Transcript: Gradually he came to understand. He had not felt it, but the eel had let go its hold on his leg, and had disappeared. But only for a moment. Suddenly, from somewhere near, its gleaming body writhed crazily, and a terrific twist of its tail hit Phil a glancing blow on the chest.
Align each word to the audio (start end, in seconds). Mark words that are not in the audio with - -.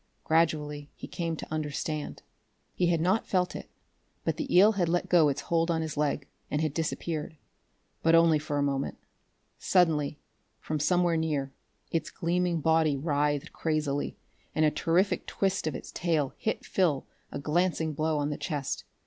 Gradually 0.23 0.89
he 0.95 1.05
came 1.07 1.35
to 1.35 1.51
understand. 1.53 2.23
He 2.73 2.87
had 2.87 2.99
not 3.01 3.27
felt 3.27 3.55
it, 3.55 3.69
but 4.23 4.37
the 4.37 4.51
eel 4.57 4.71
had 4.71 4.89
let 4.89 5.09
go 5.09 5.29
its 5.29 5.41
hold 5.41 5.69
on 5.69 5.83
his 5.83 5.95
leg, 5.95 6.27
and 6.49 6.59
had 6.59 6.73
disappeared. 6.73 7.37
But 8.01 8.15
only 8.15 8.39
for 8.39 8.57
a 8.57 8.63
moment. 8.63 8.97
Suddenly, 9.59 10.17
from 10.59 10.79
somewhere 10.79 11.17
near, 11.17 11.53
its 11.91 12.09
gleaming 12.09 12.61
body 12.61 12.97
writhed 12.97 13.53
crazily, 13.53 14.17
and 14.55 14.65
a 14.65 14.71
terrific 14.71 15.27
twist 15.27 15.67
of 15.67 15.75
its 15.75 15.91
tail 15.91 16.33
hit 16.35 16.65
Phil 16.65 17.05
a 17.31 17.37
glancing 17.37 17.93
blow 17.93 18.17
on 18.17 18.31
the 18.31 18.37
chest. 18.37 18.85